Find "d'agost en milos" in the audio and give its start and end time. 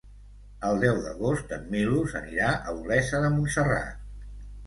1.07-2.15